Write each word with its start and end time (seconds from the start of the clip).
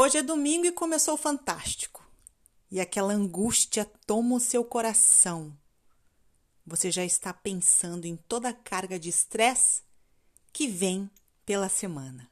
Hoje 0.00 0.18
é 0.18 0.22
domingo 0.22 0.64
e 0.64 0.70
começou 0.70 1.16
fantástico. 1.16 2.08
E 2.70 2.80
aquela 2.80 3.12
angústia 3.12 3.84
toma 4.06 4.36
o 4.36 4.40
seu 4.40 4.64
coração. 4.64 5.52
Você 6.64 6.88
já 6.88 7.04
está 7.04 7.34
pensando 7.34 8.04
em 8.04 8.14
toda 8.14 8.50
a 8.50 8.52
carga 8.52 8.96
de 8.96 9.08
estresse 9.08 9.82
que 10.52 10.68
vem 10.68 11.10
pela 11.44 11.68
semana. 11.68 12.30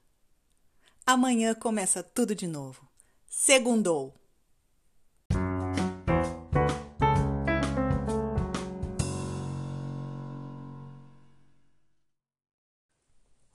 Amanhã 1.04 1.56
começa 1.56 2.04
tudo 2.04 2.36
de 2.36 2.46
novo. 2.46 2.88
Segundou. 3.28 4.14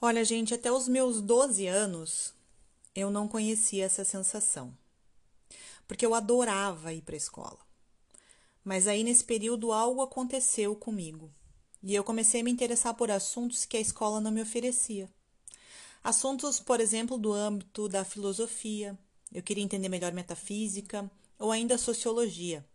Olha, 0.02 0.26
gente, 0.26 0.54
até 0.54 0.70
os 0.70 0.90
meus 0.90 1.22
12 1.22 1.66
anos 1.66 2.41
eu 2.96 3.10
não 3.10 3.28
conhecia 3.28 3.86
essa 3.86 4.04
sensação. 4.04 4.76
Porque 5.88 6.06
eu 6.06 6.14
adorava 6.14 6.94
ir 6.94 7.02
para 7.02 7.16
a 7.16 7.18
escola. 7.18 7.60
Mas 8.64 8.88
aí 8.88 9.04
nesse 9.04 9.24
período 9.24 9.72
algo 9.72 10.02
aconteceu 10.02 10.76
comigo. 10.76 11.32
E 11.84 11.96
eu 11.96 12.04
comecei 12.04 12.42
a 12.42 12.44
me 12.44 12.52
interessar 12.52 12.94
por 12.94 13.10
assuntos 13.10 13.66
que 13.66 13.78
a 13.78 13.82
escola 13.82 14.22
não 14.22 14.32
me 14.32 14.42
oferecia. 14.42 15.10
Assuntos, 16.04 16.60
por 16.60 16.80
exemplo, 16.80 17.18
do 17.18 17.34
âmbito 17.34 17.88
da 17.88 18.04
filosofia. 18.04 18.98
Eu 19.34 19.42
queria 19.42 19.64
entender 19.64 19.90
melhor 19.90 20.12
metafísica 20.14 21.10
ou 21.40 21.52
ainda 21.52 21.78
sociologia. 21.78 22.66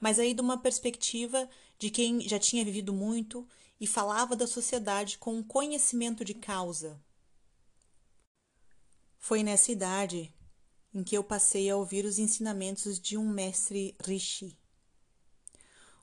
Mas 0.00 0.18
aí 0.18 0.32
de 0.32 0.40
uma 0.40 0.58
perspectiva 0.58 1.48
de 1.78 1.90
quem 1.90 2.20
já 2.26 2.38
tinha 2.38 2.64
vivido 2.64 2.92
muito 2.92 3.46
e 3.80 3.86
falava 3.86 4.36
da 4.36 4.46
sociedade 4.46 5.18
com 5.18 5.34
um 5.34 5.42
conhecimento 5.42 6.24
de 6.24 6.32
causa, 6.32 7.00
foi 9.26 9.42
nessa 9.42 9.72
idade 9.72 10.30
em 10.92 11.02
que 11.02 11.16
eu 11.16 11.24
passei 11.24 11.70
a 11.70 11.76
ouvir 11.76 12.04
os 12.04 12.18
ensinamentos 12.18 13.00
de 13.00 13.16
um 13.16 13.26
mestre 13.26 13.96
Rishi. 14.04 14.54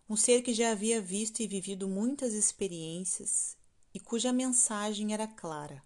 Um 0.09 0.15
ser 0.15 0.41
que 0.41 0.55
já 0.55 0.71
havia 0.71 0.99
visto 0.99 1.39
e 1.39 1.45
vivido 1.45 1.87
muitas 1.87 2.33
experiências 2.33 3.55
e 3.93 3.99
cuja 3.99 4.33
mensagem 4.33 5.13
era 5.13 5.27
clara. 5.27 5.83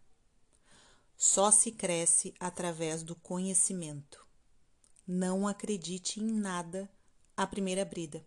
Só 1.17 1.51
se 1.51 1.73
cresce 1.73 2.33
através 2.39 3.03
do 3.03 3.17
conhecimento. 3.17 4.25
Não 5.05 5.45
acredite 5.45 6.21
em 6.21 6.31
nada 6.31 6.89
à 7.35 7.45
primeira 7.45 7.83
brida. 7.83 8.25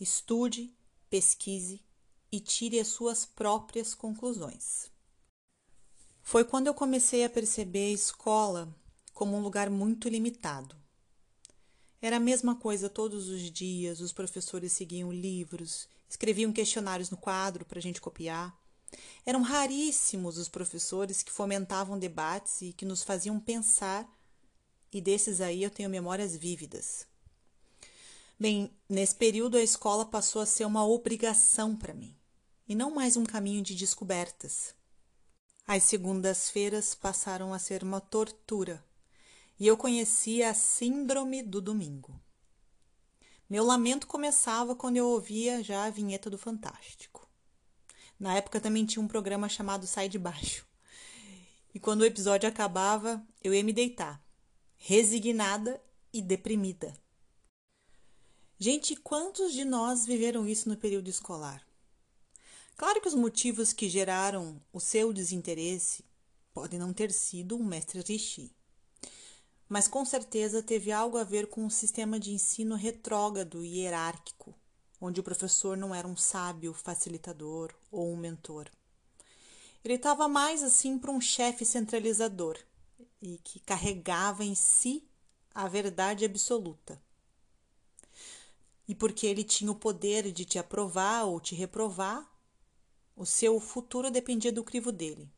Estude, 0.00 0.74
pesquise 1.10 1.84
e 2.32 2.40
tire 2.40 2.80
as 2.80 2.88
suas 2.88 3.26
próprias 3.26 3.94
conclusões. 3.94 4.90
Foi 6.28 6.44
quando 6.44 6.66
eu 6.66 6.74
comecei 6.74 7.24
a 7.24 7.30
perceber 7.30 7.86
a 7.86 7.94
escola 7.94 8.68
como 9.14 9.34
um 9.34 9.40
lugar 9.40 9.70
muito 9.70 10.10
limitado. 10.10 10.76
Era 12.02 12.18
a 12.18 12.20
mesma 12.20 12.54
coisa 12.54 12.90
todos 12.90 13.28
os 13.28 13.50
dias, 13.50 13.98
os 14.02 14.12
professores 14.12 14.72
seguiam 14.72 15.10
livros, 15.10 15.88
escreviam 16.06 16.52
questionários 16.52 17.08
no 17.08 17.16
quadro 17.16 17.64
para 17.64 17.78
a 17.78 17.80
gente 17.80 17.98
copiar. 17.98 18.54
Eram 19.24 19.40
raríssimos 19.40 20.36
os 20.36 20.50
professores 20.50 21.22
que 21.22 21.32
fomentavam 21.32 21.98
debates 21.98 22.60
e 22.60 22.74
que 22.74 22.84
nos 22.84 23.02
faziam 23.02 23.40
pensar, 23.40 24.06
e 24.92 25.00
desses 25.00 25.40
aí 25.40 25.62
eu 25.62 25.70
tenho 25.70 25.88
memórias 25.88 26.36
vívidas. 26.36 27.06
Bem, 28.38 28.70
nesse 28.86 29.14
período 29.14 29.56
a 29.56 29.62
escola 29.62 30.04
passou 30.04 30.42
a 30.42 30.46
ser 30.46 30.66
uma 30.66 30.86
obrigação 30.86 31.74
para 31.74 31.94
mim, 31.94 32.14
e 32.68 32.74
não 32.74 32.94
mais 32.94 33.16
um 33.16 33.24
caminho 33.24 33.62
de 33.62 33.74
descobertas. 33.74 34.76
As 35.70 35.82
segundas-feiras 35.82 36.94
passaram 36.94 37.52
a 37.52 37.58
ser 37.58 37.82
uma 37.82 38.00
tortura 38.00 38.82
e 39.60 39.66
eu 39.66 39.76
conhecia 39.76 40.48
a 40.48 40.54
síndrome 40.54 41.42
do 41.42 41.60
domingo. 41.60 42.18
Meu 43.50 43.62
lamento 43.66 44.06
começava 44.06 44.74
quando 44.74 44.96
eu 44.96 45.06
ouvia 45.06 45.62
já 45.62 45.84
a 45.84 45.90
vinheta 45.90 46.30
do 46.30 46.38
Fantástico. 46.38 47.28
Na 48.18 48.34
época 48.34 48.62
também 48.62 48.86
tinha 48.86 49.04
um 49.04 49.06
programa 49.06 49.46
chamado 49.46 49.86
Sai 49.86 50.08
de 50.08 50.18
Baixo. 50.18 50.66
E 51.74 51.78
quando 51.78 52.00
o 52.00 52.06
episódio 52.06 52.48
acabava, 52.48 53.22
eu 53.44 53.52
ia 53.52 53.62
me 53.62 53.74
deitar, 53.74 54.24
resignada 54.78 55.78
e 56.10 56.22
deprimida. 56.22 56.96
Gente, 58.58 58.96
quantos 58.96 59.52
de 59.52 59.66
nós 59.66 60.06
viveram 60.06 60.48
isso 60.48 60.66
no 60.66 60.78
período 60.78 61.10
escolar? 61.10 61.67
Claro 62.78 63.00
que 63.00 63.08
os 63.08 63.14
motivos 63.14 63.72
que 63.72 63.88
geraram 63.88 64.62
o 64.72 64.78
seu 64.78 65.12
desinteresse 65.12 66.04
podem 66.54 66.78
não 66.78 66.92
ter 66.92 67.10
sido 67.10 67.56
um 67.56 67.64
mestre 67.64 68.00
Rishi, 68.02 68.54
mas 69.68 69.88
com 69.88 70.04
certeza 70.04 70.62
teve 70.62 70.92
algo 70.92 71.18
a 71.18 71.24
ver 71.24 71.48
com 71.48 71.62
o 71.62 71.64
um 71.64 71.70
sistema 71.70 72.20
de 72.20 72.30
ensino 72.30 72.76
retrógrado 72.76 73.64
e 73.64 73.80
hierárquico, 73.80 74.54
onde 75.00 75.18
o 75.18 75.24
professor 75.24 75.76
não 75.76 75.92
era 75.92 76.06
um 76.06 76.16
sábio 76.16 76.72
facilitador 76.72 77.74
ou 77.90 78.12
um 78.12 78.16
mentor. 78.16 78.70
Ele 79.84 79.94
estava 79.94 80.28
mais 80.28 80.62
assim 80.62 81.00
para 81.00 81.10
um 81.10 81.20
chefe 81.20 81.64
centralizador 81.64 82.56
e 83.20 83.38
que 83.38 83.58
carregava 83.58 84.44
em 84.44 84.54
si 84.54 85.02
a 85.52 85.66
verdade 85.66 86.24
absoluta. 86.24 87.02
E 88.86 88.94
porque 88.94 89.26
ele 89.26 89.42
tinha 89.42 89.72
o 89.72 89.74
poder 89.74 90.30
de 90.30 90.44
te 90.44 90.60
aprovar 90.60 91.24
ou 91.24 91.40
te 91.40 91.56
reprovar, 91.56 92.37
o 93.18 93.26
seu 93.26 93.58
futuro 93.58 94.12
dependia 94.12 94.52
do 94.52 94.62
crivo 94.62 94.92
dele. 94.92 95.28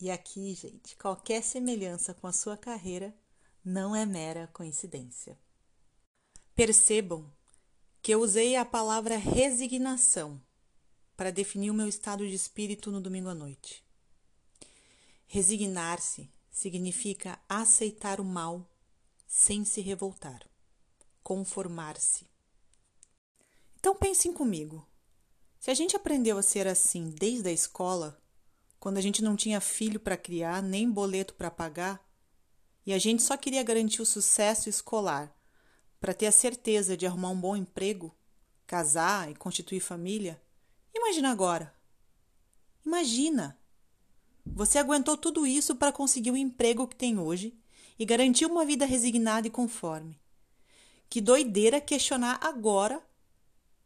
E 0.00 0.10
aqui, 0.10 0.54
gente, 0.54 0.96
qualquer 0.96 1.42
semelhança 1.42 2.14
com 2.14 2.26
a 2.26 2.32
sua 2.32 2.56
carreira 2.56 3.14
não 3.62 3.94
é 3.94 4.06
mera 4.06 4.48
coincidência. 4.48 5.38
Percebam 6.54 7.30
que 8.00 8.12
eu 8.12 8.20
usei 8.22 8.56
a 8.56 8.64
palavra 8.64 9.18
resignação 9.18 10.40
para 11.14 11.30
definir 11.30 11.70
o 11.70 11.74
meu 11.74 11.86
estado 11.86 12.26
de 12.26 12.34
espírito 12.34 12.90
no 12.90 12.98
domingo 12.98 13.28
à 13.28 13.34
noite. 13.34 13.84
Resignar-se 15.26 16.30
significa 16.50 17.38
aceitar 17.46 18.22
o 18.22 18.24
mal 18.24 18.66
sem 19.26 19.66
se 19.66 19.82
revoltar, 19.82 20.48
conformar-se. 21.22 22.26
Então 23.78 23.94
pensem 23.94 24.32
comigo. 24.32 24.89
Se 25.60 25.70
a 25.70 25.74
gente 25.74 25.94
aprendeu 25.94 26.38
a 26.38 26.42
ser 26.42 26.66
assim 26.66 27.10
desde 27.10 27.50
a 27.50 27.52
escola, 27.52 28.18
quando 28.78 28.96
a 28.96 29.00
gente 29.02 29.22
não 29.22 29.36
tinha 29.36 29.60
filho 29.60 30.00
para 30.00 30.16
criar, 30.16 30.62
nem 30.62 30.90
boleto 30.90 31.34
para 31.34 31.50
pagar, 31.50 32.02
e 32.86 32.94
a 32.94 32.98
gente 32.98 33.22
só 33.22 33.36
queria 33.36 33.62
garantir 33.62 34.00
o 34.00 34.06
sucesso 34.06 34.70
escolar 34.70 35.36
para 36.00 36.14
ter 36.14 36.24
a 36.24 36.32
certeza 36.32 36.96
de 36.96 37.04
arrumar 37.04 37.28
um 37.28 37.38
bom 37.38 37.54
emprego, 37.54 38.16
casar 38.66 39.30
e 39.30 39.34
constituir 39.34 39.80
família, 39.80 40.40
imagina 40.94 41.30
agora. 41.30 41.74
Imagina! 42.82 43.58
Você 44.46 44.78
aguentou 44.78 45.14
tudo 45.14 45.46
isso 45.46 45.76
para 45.76 45.92
conseguir 45.92 46.30
o 46.30 46.38
emprego 46.38 46.88
que 46.88 46.96
tem 46.96 47.18
hoje 47.18 47.54
e 47.98 48.06
garantir 48.06 48.46
uma 48.46 48.64
vida 48.64 48.86
resignada 48.86 49.46
e 49.46 49.50
conforme. 49.50 50.18
Que 51.10 51.20
doideira 51.20 51.82
questionar 51.82 52.38
agora 52.42 53.06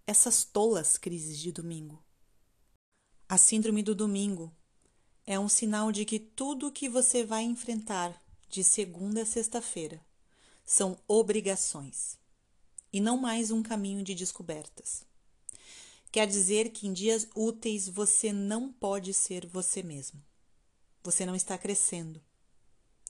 essas 0.07 0.45
tolas 0.45 0.99
crises 0.99 1.39
de 1.39 1.51
domingo. 1.51 2.03
A 3.29 3.39
síndrome 3.39 3.83
do 3.83 3.95
domingo 3.95 4.53
é 5.27 5.39
um 5.39 5.49
sinal 5.49 5.91
de 5.91 6.05
que 6.05 6.19
tudo 6.19 6.69
o 6.69 6.73
que 6.73 6.89
você 6.89 7.25
vai 7.25 7.43
enfrentar 7.43 8.23
de 8.49 8.63
segunda 8.63 9.23
a 9.23 9.27
sexta-feira 9.27 10.05
são 10.65 10.99
obrigações 11.09 12.19
e 12.93 13.01
não 13.01 13.17
mais 13.17 13.51
um 13.51 13.63
caminho 13.63 14.03
de 14.05 14.15
descobertas. 14.15 15.05
Quer 16.13 16.27
dizer 16.27 16.71
que 16.71 16.87
em 16.87 16.93
dias 16.93 17.27
úteis 17.35 17.89
você 17.89 18.33
não 18.33 18.73
pode 18.73 19.13
ser 19.13 19.47
você 19.47 19.83
mesmo. 19.83 20.23
Você 21.03 21.27
não 21.27 21.35
está 21.35 21.59
crescendo. 21.59 22.23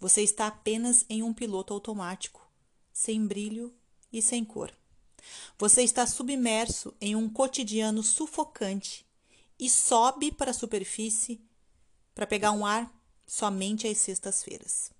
Você 0.01 0.23
está 0.23 0.47
apenas 0.47 1.05
em 1.09 1.23
um 1.23 1.35
piloto 1.35 1.75
automático, 1.75 2.49
sem 2.93 3.27
brilho 3.27 3.75
e 4.13 4.23
sem 4.23 4.45
cor. 4.45 4.73
Você 5.59 5.83
está 5.83 6.07
submerso 6.07 6.95
em 7.01 7.15
um 7.15 7.29
cotidiano 7.29 8.03
sufocante 8.03 9.07
e 9.59 9.69
sobe 9.71 10.33
para 10.33 10.51
a 10.51 10.55
superfície 10.55 11.41
para 12.15 12.27
pegar 12.27 12.53
um 12.53 12.65
ar 12.67 12.93
somente 13.27 13.87
às 13.87 13.99
sextas-feiras. 13.99 14.93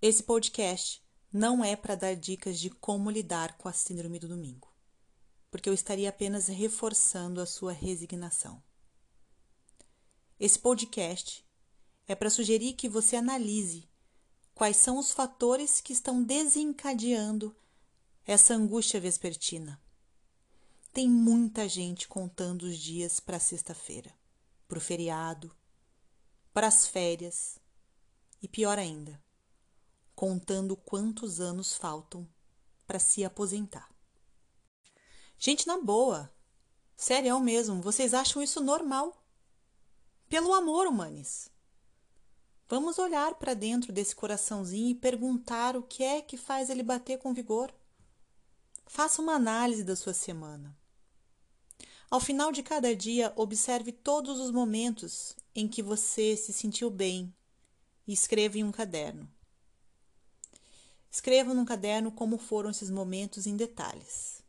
Esse 0.00 0.22
podcast 0.22 1.02
não 1.32 1.64
é 1.64 1.76
para 1.76 1.94
dar 1.94 2.14
dicas 2.14 2.58
de 2.58 2.70
como 2.70 3.10
lidar 3.10 3.58
com 3.58 3.68
a 3.68 3.72
síndrome 3.72 4.18
do 4.18 4.28
domingo, 4.28 4.68
porque 5.50 5.68
eu 5.68 5.74
estaria 5.74 6.08
apenas 6.08 6.46
reforçando 6.46 7.40
a 7.40 7.46
sua 7.46 7.72
resignação. 7.72 8.62
Esse 10.38 10.58
podcast 10.58 11.44
é 12.06 12.14
para 12.14 12.30
sugerir 12.30 12.74
que 12.74 12.88
você 12.88 13.16
analise 13.16 13.88
quais 14.54 14.76
são 14.76 14.98
os 14.98 15.12
fatores 15.12 15.80
que 15.80 15.92
estão 15.92 16.22
desencadeando 16.22 17.54
essa 18.28 18.52
angústia 18.52 19.00
vespertina. 19.00 19.80
Tem 20.92 21.08
muita 21.08 21.66
gente 21.66 22.06
contando 22.06 22.64
os 22.64 22.76
dias 22.76 23.18
para 23.18 23.38
sexta-feira, 23.38 24.14
para 24.68 24.76
o 24.76 24.80
feriado, 24.82 25.50
para 26.52 26.66
as 26.66 26.86
férias 26.86 27.58
e 28.42 28.46
pior 28.46 28.78
ainda, 28.78 29.18
contando 30.14 30.76
quantos 30.76 31.40
anos 31.40 31.72
faltam 31.72 32.28
para 32.86 32.98
se 32.98 33.24
aposentar. 33.24 33.88
Gente, 35.38 35.66
na 35.66 35.80
boa, 35.80 36.30
sério 36.94 37.40
mesmo, 37.40 37.80
vocês 37.80 38.12
acham 38.12 38.42
isso 38.42 38.60
normal? 38.62 39.24
Pelo 40.28 40.52
amor, 40.52 40.86
humanes. 40.86 41.50
Vamos 42.68 42.98
olhar 42.98 43.36
para 43.36 43.54
dentro 43.54 43.90
desse 43.90 44.14
coraçãozinho 44.14 44.90
e 44.90 44.94
perguntar 44.94 45.78
o 45.78 45.82
que 45.82 46.04
é 46.04 46.20
que 46.20 46.36
faz 46.36 46.68
ele 46.68 46.82
bater 46.82 47.18
com 47.18 47.32
vigor. 47.32 47.72
Faça 48.88 49.20
uma 49.20 49.34
análise 49.34 49.84
da 49.84 49.94
sua 49.94 50.14
semana. 50.14 50.74
Ao 52.10 52.18
final 52.18 52.50
de 52.50 52.62
cada 52.62 52.96
dia, 52.96 53.30
observe 53.36 53.92
todos 53.92 54.40
os 54.40 54.50
momentos 54.50 55.36
em 55.54 55.68
que 55.68 55.82
você 55.82 56.34
se 56.34 56.54
sentiu 56.54 56.88
bem 56.88 57.32
e 58.06 58.14
escreva 58.14 58.56
em 58.56 58.64
um 58.64 58.72
caderno. 58.72 59.30
Escreva 61.10 61.52
num 61.52 61.66
caderno 61.66 62.10
como 62.10 62.38
foram 62.38 62.70
esses 62.70 62.88
momentos 62.88 63.46
em 63.46 63.56
detalhes. 63.56 64.42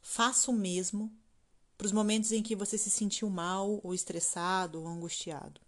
Faça 0.00 0.52
o 0.52 0.54
mesmo 0.54 1.12
para 1.76 1.86
os 1.86 1.92
momentos 1.92 2.30
em 2.30 2.40
que 2.40 2.54
você 2.54 2.78
se 2.78 2.88
sentiu 2.88 3.28
mal, 3.28 3.80
ou 3.82 3.92
estressado, 3.92 4.80
ou 4.80 4.86
angustiado. 4.86 5.60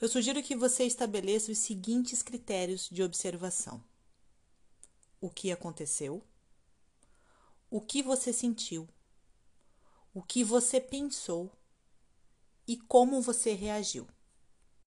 Eu 0.00 0.08
sugiro 0.08 0.40
que 0.40 0.54
você 0.54 0.84
estabeleça 0.84 1.50
os 1.50 1.58
seguintes 1.58 2.22
critérios 2.22 2.88
de 2.88 3.02
observação: 3.02 3.82
o 5.20 5.28
que 5.28 5.50
aconteceu, 5.50 6.22
o 7.70 7.80
que 7.80 8.02
você 8.02 8.32
sentiu, 8.32 8.88
o 10.12 10.22
que 10.22 10.42
você 10.42 10.80
pensou 10.80 11.50
e 12.66 12.76
como 12.76 13.22
você 13.22 13.54
reagiu. 13.54 14.08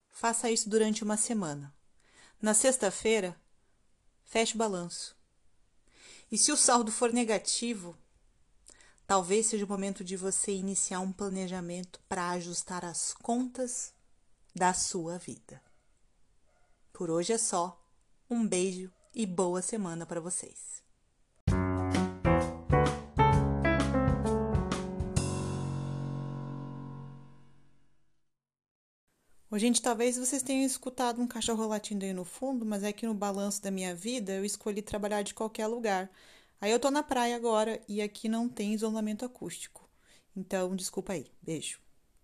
Faça 0.09 0.49
isso 0.49 0.69
durante 0.69 1.03
uma 1.03 1.17
semana. 1.17 1.75
Na 2.41 2.53
sexta-feira, 2.53 3.39
feche 4.23 4.55
o 4.55 4.57
balanço. 4.57 5.15
E 6.31 6.37
se 6.37 6.51
o 6.51 6.57
saldo 6.57 6.91
for 6.91 7.11
negativo, 7.11 7.97
talvez 9.05 9.47
seja 9.47 9.65
o 9.65 9.67
momento 9.67 10.03
de 10.03 10.15
você 10.15 10.53
iniciar 10.53 11.01
um 11.01 11.11
planejamento 11.11 11.99
para 12.07 12.29
ajustar 12.31 12.85
as 12.85 13.13
contas 13.13 13.93
da 14.55 14.73
sua 14.73 15.17
vida. 15.17 15.61
Por 16.93 17.09
hoje 17.09 17.33
é 17.33 17.37
só. 17.37 17.75
Um 18.29 18.47
beijo 18.47 18.91
e 19.13 19.25
boa 19.25 19.61
semana 19.61 20.05
para 20.05 20.21
vocês. 20.21 20.88
Gente, 29.57 29.81
talvez 29.81 30.15
vocês 30.17 30.43
tenham 30.43 30.65
escutado 30.65 31.19
um 31.21 31.27
cachorro 31.27 31.67
latindo 31.67 32.05
aí 32.05 32.13
no 32.13 32.23
fundo, 32.23 32.65
mas 32.65 32.83
é 32.83 32.93
que 32.93 33.07
no 33.07 33.13
balanço 33.13 33.61
da 33.61 33.71
minha 33.71 33.95
vida 33.95 34.33
eu 34.33 34.45
escolhi 34.45 34.81
trabalhar 34.81 35.23
de 35.23 35.33
qualquer 35.33 35.65
lugar. 35.67 36.09
Aí 36.61 36.71
eu 36.71 36.79
tô 36.79 36.91
na 36.91 37.01
praia 37.01 37.35
agora 37.35 37.81
e 37.87 38.01
aqui 38.01 38.29
não 38.29 38.47
tem 38.47 38.73
isolamento 38.73 39.25
acústico. 39.25 39.89
Então, 40.35 40.75
desculpa 40.75 41.13
aí. 41.13 41.25
Beijo. 41.41 41.88